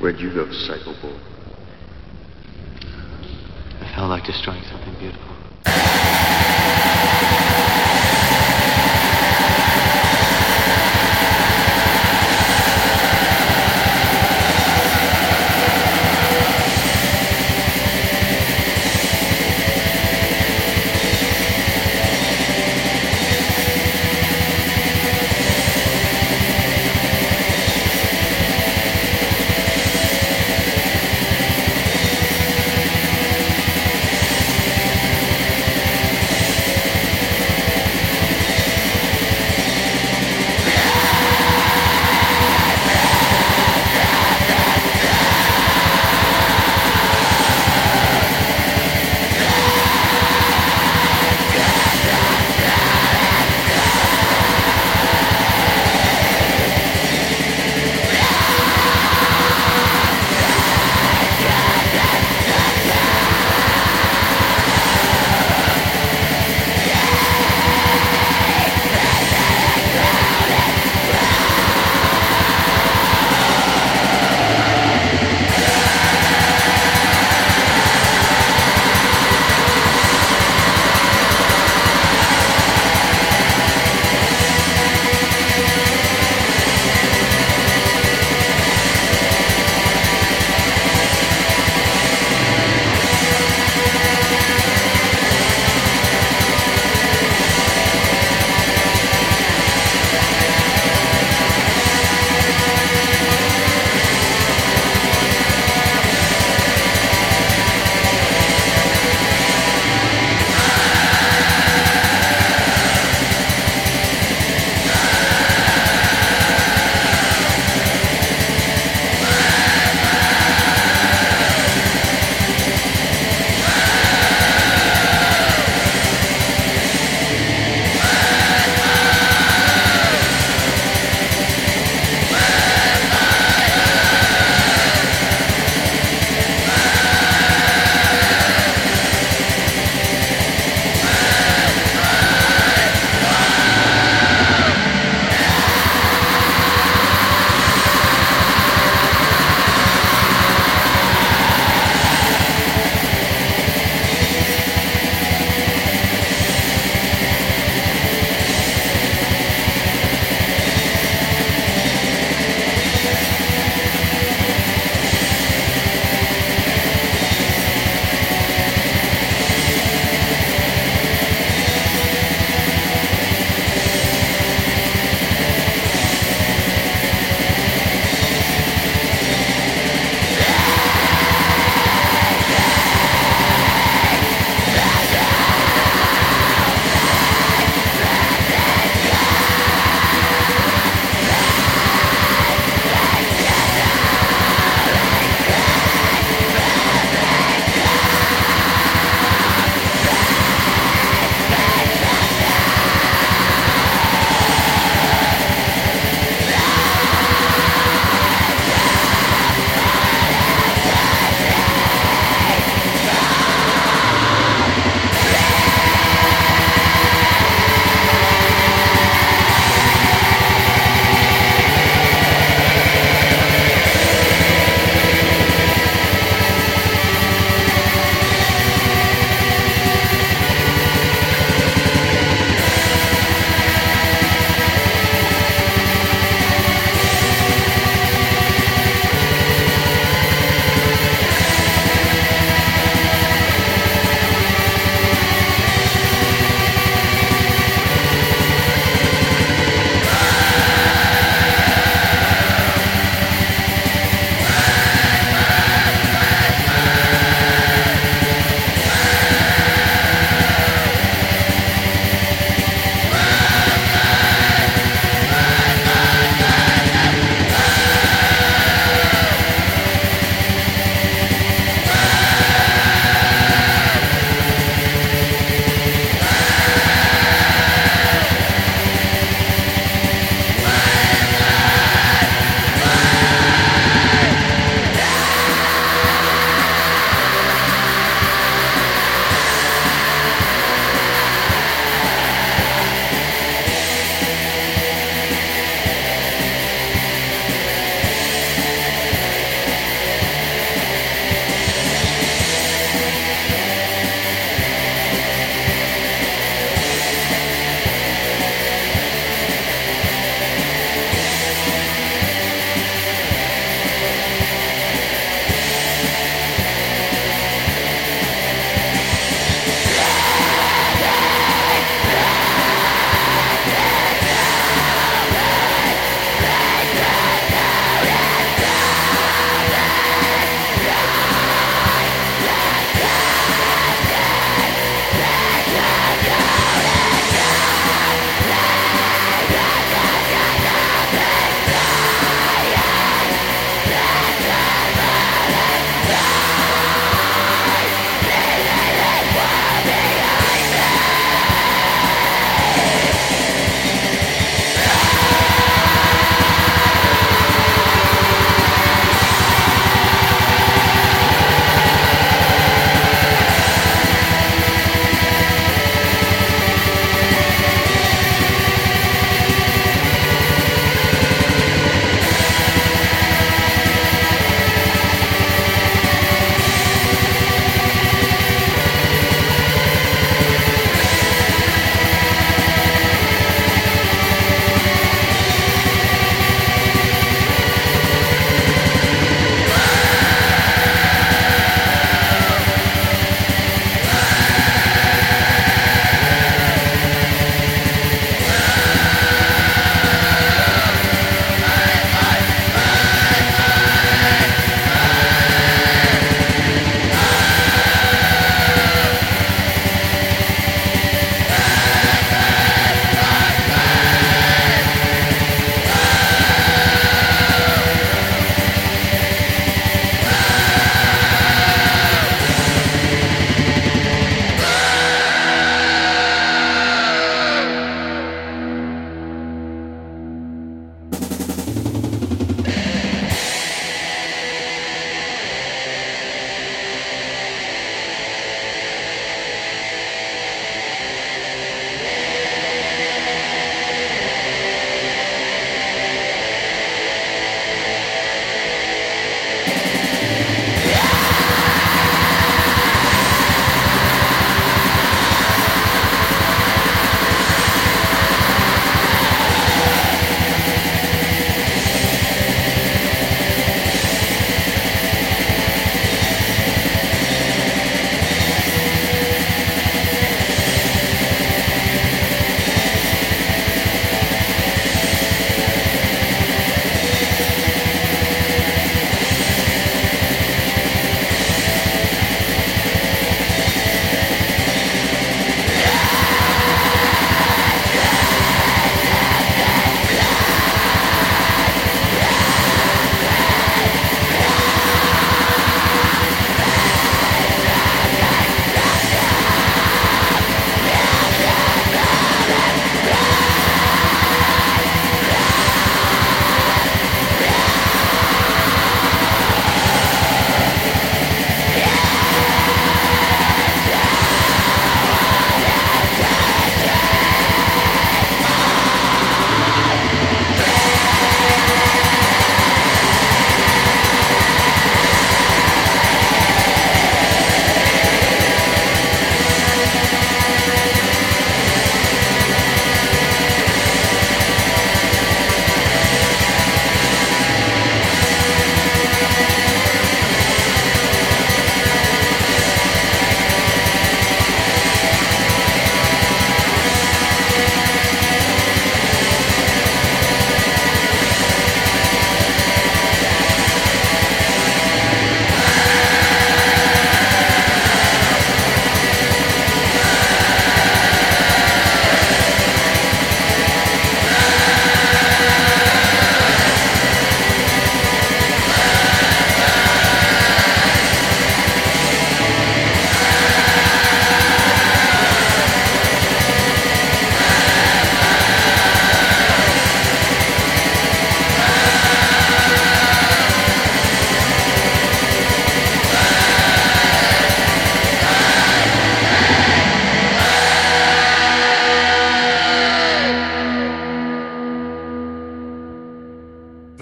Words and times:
Where'd 0.00 0.18
you 0.18 0.32
go, 0.32 0.50
Psycho 0.50 0.94
Bull? 1.02 1.20
I 3.80 3.94
felt 3.94 4.08
like 4.08 4.24
destroying 4.24 4.64
something 4.64 4.94
beautiful. 4.98 5.39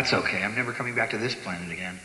That's 0.00 0.14
okay. 0.14 0.42
I'm 0.42 0.54
never 0.54 0.72
coming 0.72 0.94
back 0.94 1.10
to 1.10 1.18
this 1.18 1.34
planet 1.34 1.70
again. 1.70 2.00